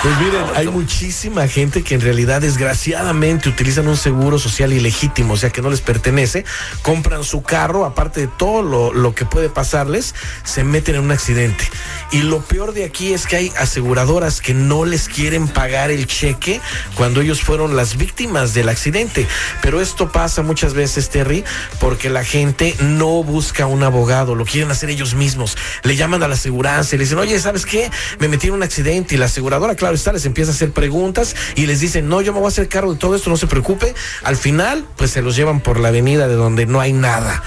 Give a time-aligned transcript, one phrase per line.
[0.00, 5.36] Pues miren, hay muchísima gente que en realidad desgraciadamente utilizan un seguro social ilegítimo, o
[5.36, 6.44] sea que no les pertenece,
[6.82, 10.14] compran su carro, aparte de todo lo, lo que puede pasarles,
[10.44, 11.68] se meten en un accidente.
[12.12, 16.06] Y lo peor de aquí es que hay aseguradoras que no les quieren pagar el
[16.06, 16.60] cheque
[16.94, 19.26] cuando ellos fueron las víctimas del accidente.
[19.62, 21.42] Pero esto pasa muchas veces, Terry,
[21.80, 25.58] porque la gente no busca un abogado, lo quieren hacer ellos mismos.
[25.82, 27.90] Le llaman a la aseguranza y le dicen, oye, ¿sabes qué?
[28.20, 31.34] Me metí en un accidente y la aseguradora, claro está, les empieza a hacer preguntas
[31.54, 33.46] y les dicen, no, yo me voy a hacer cargo de todo esto, no se
[33.46, 33.94] preocupe.
[34.22, 37.42] Al final, pues se los llevan por la avenida de donde no hay nada.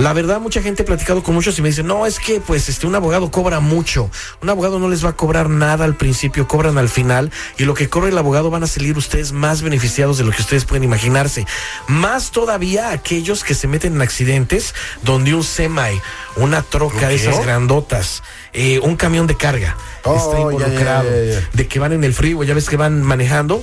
[0.00, 2.70] La verdad, mucha gente he platicado con muchos y me dicen, no, es que pues
[2.70, 4.10] este un abogado cobra mucho.
[4.40, 7.74] Un abogado no les va a cobrar nada al principio, cobran al final y lo
[7.74, 10.84] que cobra el abogado van a salir ustedes más beneficiados de lo que ustedes pueden
[10.84, 11.46] imaginarse.
[11.86, 16.00] Más todavía aquellos que se meten en accidentes donde un semi,
[16.36, 18.22] una troca de esas grandotas,
[18.54, 22.54] eh, un camión de carga Oh, está involucrado, de que van en el frío, ya
[22.54, 23.62] ves que van manejando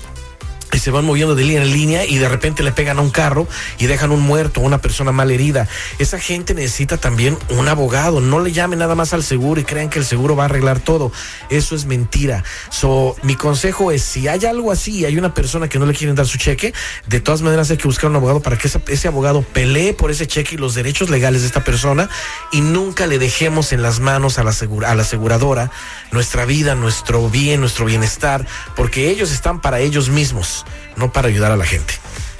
[0.77, 3.09] y se van moviendo de línea en línea y de repente le pegan a un
[3.09, 3.47] carro
[3.79, 5.67] y dejan un muerto, una persona mal herida.
[5.97, 8.21] Esa gente necesita también un abogado.
[8.21, 10.79] No le llamen nada más al seguro y crean que el seguro va a arreglar
[10.79, 11.11] todo.
[11.49, 12.43] Eso es mentira.
[12.69, 15.95] So, mi consejo es, si hay algo así y hay una persona que no le
[15.95, 16.73] quieren dar su cheque,
[17.07, 20.27] de todas maneras hay que buscar un abogado para que ese abogado pelee por ese
[20.27, 22.07] cheque y los derechos legales de esta persona
[22.51, 25.71] y nunca le dejemos en las manos a la, asegura- a la aseguradora
[26.11, 28.45] nuestra vida, nuestro bien, nuestro bienestar,
[28.75, 30.65] porque ellos están para ellos mismos,
[30.97, 31.93] no para ayudar a la gente.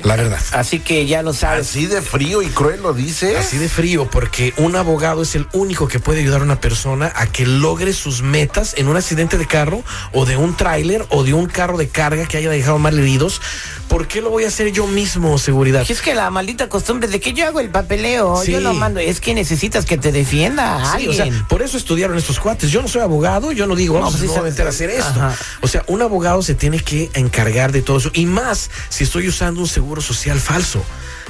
[0.03, 0.40] La verdad.
[0.52, 1.68] Así que ya lo sabes.
[1.68, 3.38] Así de frío y cruel lo dice.
[3.38, 7.12] Así de frío, porque un abogado es el único que puede ayudar a una persona
[7.16, 11.24] a que logre sus metas en un accidente de carro o de un tráiler o
[11.24, 13.41] de un carro de carga que haya dejado mal heridos.
[13.88, 15.85] ¿Por qué lo voy a hacer yo mismo, seguridad?
[15.88, 18.52] Es que la maldita costumbre de que yo hago el papeleo, Sí.
[18.52, 21.34] yo lo mando, es que necesitas que te defienda Sí, o alguien.
[21.34, 22.69] sea, por eso estudiaron estos cuates.
[22.69, 25.19] Yo no soy abogado, yo no digo, No, vamos pues sí, precisamente a hacer esto.
[25.22, 25.35] ajá.
[25.62, 28.12] O sea, un abogado se tiene que encargar de todo eso.
[28.14, 30.81] Y más si estoy usando un seguro social falso.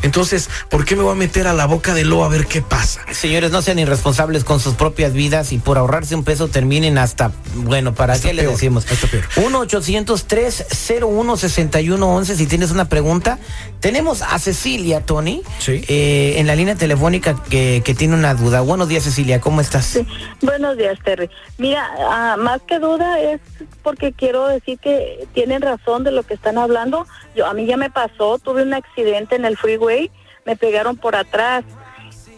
[0.04, 2.62] Entonces, ¿por qué me voy a meter a la boca de lo a ver qué
[2.62, 3.02] pasa?
[3.14, 7.32] Señores, no sean irresponsables con sus propias vidas y por ahorrarse un peso terminen hasta,
[7.56, 8.86] bueno, ¿para Hasta qué peor, decimos?
[8.92, 9.24] hasta peor.
[9.36, 13.40] 1-800-301-6111 si tienes una pregunta.
[13.80, 15.84] Tenemos a Cecilia, Tony, Sí.
[15.88, 18.62] eh, en la línea telefónica que, que tiene una duda.
[18.62, 19.86] Buenos días, Cecilia, ¿cómo estás?
[19.86, 20.06] Sí.
[20.42, 21.30] Buenos días, Terry.
[21.58, 23.40] Mira, ah, más que duda es
[23.84, 27.06] porque quiero decir que tienen razón de lo que están hablando.
[27.36, 30.10] Yo a mí ya me pasó, tuve un accidente en el freeway,
[30.46, 31.66] me pegaron por atrás.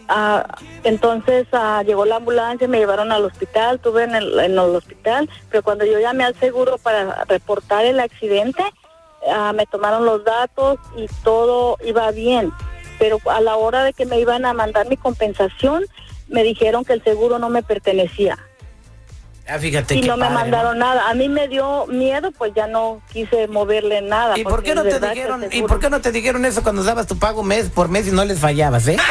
[0.08, 0.44] Ah,
[0.82, 3.80] entonces ah, llegó la ambulancia, me llevaron al hospital,
[4.12, 8.64] el, en el hospital, pero cuando yo llamé al seguro para reportar el accidente,
[9.30, 12.52] ah, me tomaron los datos y todo iba bien.
[12.98, 15.84] Pero a la hora de que me iban a mandar mi compensación,
[16.26, 18.36] me dijeron que el seguro no me pertenecía
[19.52, 21.10] Ah, fíjate y no me mandaron nada.
[21.10, 24.38] A mí me dio miedo, pues ya no quise moverle nada.
[24.38, 26.62] ¿Y por porque qué no te dijeron, y seguro- por qué no te dijeron eso
[26.62, 28.96] cuando dabas tu pago mes por mes y no les fallabas, eh?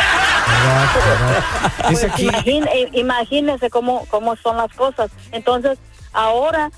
[1.87, 2.27] Pues Es aquí.
[2.27, 5.11] imagín- eh, imagínense cómo, cómo son las cosas.
[5.31, 5.77] Entonces,
[6.13, 6.69] ahora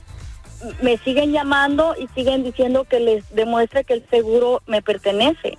[0.81, 5.57] me siguen llamando y siguen diciendo que les demuestre que el seguro me pertenece.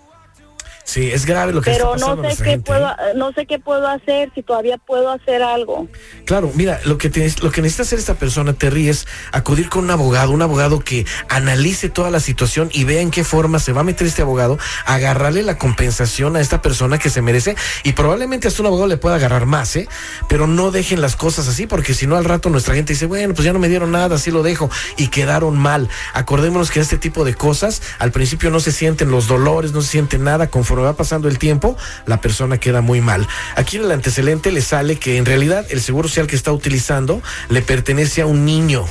[0.84, 2.28] Sí, es grave lo que Pero está no pasando.
[2.28, 2.94] a sé qué gente, puedo, ¿eh?
[3.16, 5.86] no sé qué puedo hacer, si todavía puedo hacer algo.
[6.26, 9.84] Claro, mira, lo que, tienes- lo que necesita hacer esta persona, Terry, es acudir con
[9.84, 13.72] un abogado, un abogado que analice toda la situación y vea en qué forma se
[13.72, 17.92] va a meter este abogado, agarrarle la compensación a esta persona que se merece y
[17.92, 19.88] probablemente hasta un abogado le pueda agarrar más, ¿eh?
[20.28, 23.34] Pero no dejen las cosas así porque si no al rato nuestra gente dice, bueno,
[23.34, 25.88] pues ya no me dieron nada, así lo dejo y quedaron mal.
[26.12, 29.88] Acordémonos que este tipo de cosas al principio no se sienten los dolores, no se
[29.88, 31.76] siente nada, conforme va pasando el tiempo,
[32.06, 33.28] la persona queda muy mal.
[33.56, 37.20] Aquí en el antecedente le sale que en realidad el seguro social que está utilizando
[37.50, 38.86] le pertenece a un niño.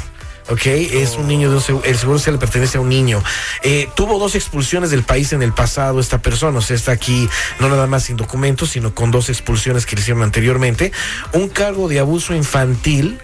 [0.49, 3.23] Ok, es un niño, de un segu- el seguro social le pertenece a un niño.
[3.63, 7.29] Eh, tuvo dos expulsiones del país en el pasado esta persona, o sea, está aquí
[7.59, 10.91] no nada más sin documentos, sino con dos expulsiones que le hicieron anteriormente.
[11.31, 13.19] Un cargo de abuso infantil,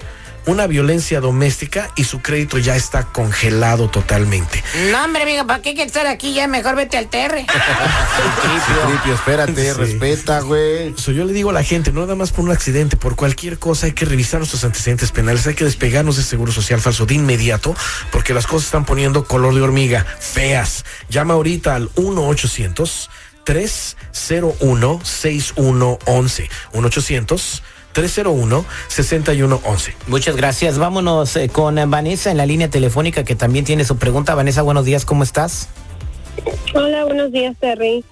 [0.47, 4.63] una violencia doméstica y su crédito ya está congelado totalmente.
[4.91, 6.33] No, hombre, amigo, ¿para qué que estar aquí?
[6.33, 7.45] Ya mejor vete al terre.
[8.41, 9.73] Tripio, espérate, Sí.
[9.73, 10.93] respeta, güey.
[10.97, 13.59] So, yo le digo a la gente, no nada más por un accidente, por cualquier
[13.59, 17.15] cosa hay que revisar nuestros antecedentes penales, hay que despegarnos de seguro social falso de
[17.15, 17.75] inmediato,
[18.11, 20.85] porque las cosas están poniendo color de hormiga, feas.
[21.09, 23.09] Llama ahorita al 1-800
[23.43, 30.77] 301 6111 1 800 301 6111 Muchas gracias.
[30.77, 34.35] Vámonos eh, con eh, Vanessa en la línea telefónica que también tiene su pregunta.
[34.35, 35.69] Vanessa, buenos días, ¿cómo estás?
[36.75, 38.03] Hola, buenos días, Terry.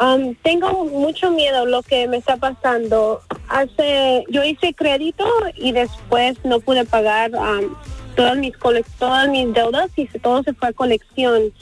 [0.00, 3.20] Um, tengo mucho miedo lo que me está pasando.
[3.48, 5.24] Hace, yo hice crédito
[5.56, 7.74] y después no pude pagar um,
[8.16, 11.52] todas mis cole- todas mis deudas y todo se fue a colección.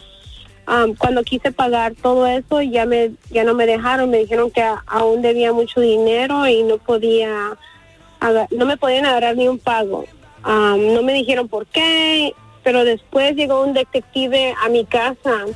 [0.98, 4.82] Cuando quise pagar todo eso ya me ya no me dejaron, me dijeron que a-
[4.86, 7.56] aún debía mucho dinero y no podía
[8.50, 10.04] no me podían agarrar ni un pago.
[10.44, 15.46] No me dijeron por qué, pero después llegó un detective a mi casa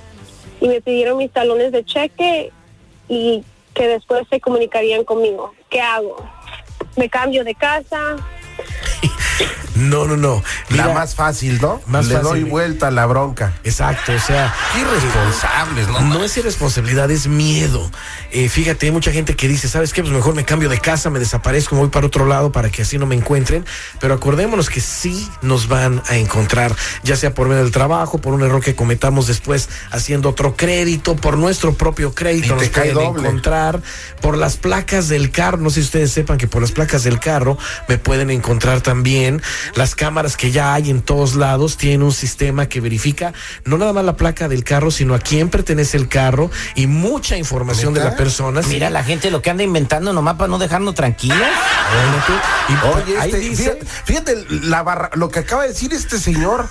[0.61, 2.50] y me pidieron mis talones de cheque
[3.08, 3.44] y
[3.75, 5.52] que después se comunicarían conmigo.
[5.70, 6.17] ¿Qué hago?
[6.96, 8.17] ¿Me cambio de casa?
[9.74, 10.42] No, no, no.
[10.70, 11.80] La más fácil, ¿no?
[11.86, 12.28] Más Le fácil.
[12.30, 13.54] doy vuelta a la bronca.
[13.64, 16.00] Exacto, o sea, irresponsables, ¿no?
[16.00, 17.90] No es irresponsabilidad, es miedo.
[18.30, 20.02] Eh, fíjate, hay mucha gente que dice, ¿sabes qué?
[20.02, 22.82] Pues mejor me cambio de casa, me desaparezco, me voy para otro lado para que
[22.82, 23.64] así no me encuentren.
[24.00, 28.32] Pero acordémonos que sí nos van a encontrar, ya sea por medio del trabajo, por
[28.34, 33.22] un error que cometamos después haciendo otro crédito, por nuestro propio crédito, nos pueden doble.
[33.22, 33.80] encontrar,
[34.20, 35.58] por las placas del carro.
[35.58, 39.42] No sé si ustedes sepan que por las placas del carro me pueden encontrar también.
[39.75, 43.32] Las cámaras que ya hay en todos lados tienen un sistema que verifica
[43.64, 47.37] no nada más la placa del carro, sino a quién pertenece el carro y mucha
[47.37, 48.62] información de la persona.
[48.62, 48.69] sí.
[48.70, 51.38] Mira la gente lo que anda inventando nomás para no dejarnos tranquilos.
[52.94, 56.69] Oye, ahí este, dice- fíjate, fíjate la barra- lo que acaba de decir este señor.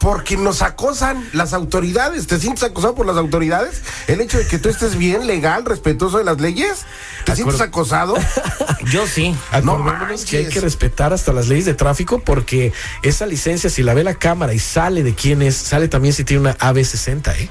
[0.00, 2.26] Porque nos acosan las autoridades.
[2.26, 3.82] ¿Te sientes acosado por las autoridades?
[4.08, 6.86] El hecho de que tú estés bien, legal, respetuoso de las leyes.
[7.24, 8.14] ¿Te sientes acosado?
[8.90, 9.36] Yo sí.
[9.62, 13.82] No Acordémonos que hay que respetar hasta las leyes de tráfico porque esa licencia, si
[13.82, 17.36] la ve la cámara y sale de quién es, sale también si tiene una AB60,
[17.36, 17.50] ¿eh?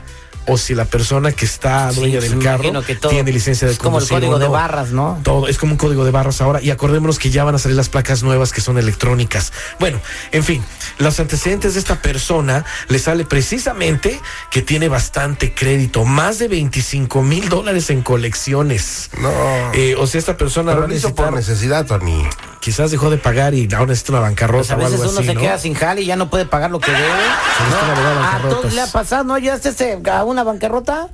[0.50, 3.68] O si la persona que está dueña pues, del carro imagino que todo tiene licencia
[3.68, 5.20] de es como el código de barras, ¿no?
[5.24, 6.62] Todo, es como un código de barras ahora.
[6.62, 9.54] Y acordémonos que ya van a salir las placas nuevas que son electrónicas.
[9.80, 10.00] Bueno,
[10.32, 10.64] en fin,
[10.98, 14.20] los antecedentes de esta persona le sale precisamente
[14.52, 19.10] que tiene bastante crédito, más de 25 mil dólares en colecciones.
[19.20, 19.32] No.
[19.74, 22.24] Eh, o sea, esta persona Pero va a lo hizo por necesidad, Tony.
[22.60, 25.20] Quizás dejó de pagar y ahora necesita una bancarrota Pues a o veces algo uno
[25.20, 25.42] así, se ¿no?
[25.42, 27.04] queda sin jale y ya no puede pagar lo que debe.
[27.08, 29.24] de ¿A todos le ha pasado?
[29.24, 31.10] ¿No llegaste este- a una bancarrota?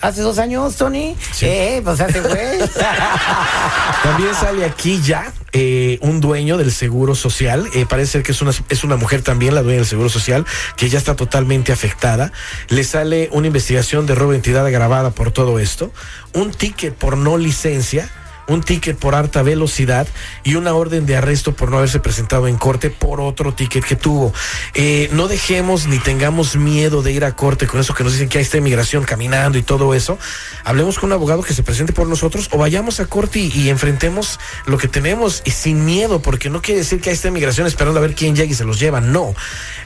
[0.00, 1.14] ¿Hace dos años, Tony?
[1.42, 2.58] Eh, pues hace güey.
[4.02, 7.66] También sale aquí ya eh, un dueño del Seguro Social.
[7.74, 10.46] eh, parece ser que es una, es una mujer también, la dueña del Seguro Social,
[10.76, 12.32] que ya está totalmente afectada.
[12.68, 15.92] Le sale una investigación de robo de entidad agravada por todo esto,
[16.34, 18.08] un ticket por no licencia.
[18.50, 20.08] Un ticket por alta velocidad
[20.42, 23.94] y una orden de arresto por no haberse presentado en corte por otro ticket que
[23.94, 24.32] tuvo.
[24.74, 28.28] Eh, no dejemos ni tengamos miedo de ir a corte con eso que nos dicen
[28.28, 30.18] que ahí está inmigración caminando y todo eso.
[30.64, 34.40] Hablemos con un abogado que se presente por nosotros o vayamos a corte y, enfrentemos
[34.66, 38.00] lo que tenemos y sin miedo, porque no quiere decir que ahí está inmigración esperando
[38.00, 39.00] a ver quién llega y se los lleva.
[39.00, 39.32] No,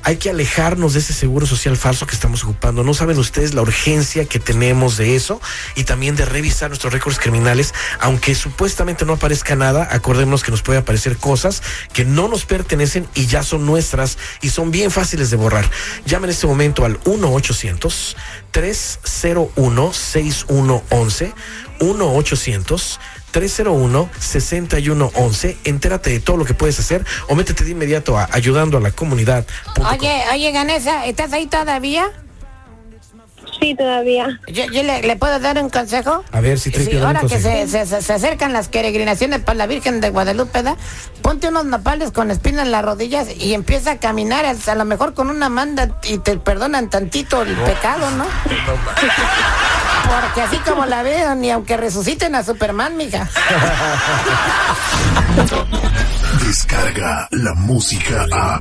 [0.02, 2.82] hay que alejarnos de ese seguro social falso que estamos ocupando.
[2.82, 5.40] No saben ustedes la urgencia que tenemos de eso
[5.74, 10.62] y también de revisar nuestros récords criminales, aunque supuestamente no aparezca nada, acordémonos que nos
[10.62, 11.60] puede aparecer cosas
[11.92, 15.68] que no nos pertenecen y ya son nuestras y son bien fáciles de borrar.
[16.06, 18.14] Llama en este momento al 1-800
[18.52, 21.32] 301 6111
[21.80, 22.98] 1-800
[23.32, 25.56] 301-6111.
[25.64, 28.92] Entérate de todo lo que puedes hacer o métete de inmediato a ayudando a la
[28.92, 29.44] comunidad.
[29.90, 32.12] Oye, oye, Ganesa, ¿estás ahí todavía?
[33.60, 34.40] Sí, todavía.
[34.48, 36.24] Yo, yo le, le puedo dar un consejo.
[36.32, 39.66] A ver, si Sí, ahora que se, se- se- se acercan las peregrinaciones para la
[39.66, 40.76] Virgen de Guadalupe, ¿da?
[41.22, 44.84] ponte unos nopales con espina en las rodillas y empieza a caminar, a, a lo
[44.84, 48.24] mejor con una manda y te perdonan tantito el pecado, ¿no?
[50.04, 53.28] Porque así como la veo, ni aunque resuciten a Superman, mija.
[56.46, 58.60] Descarga la música a.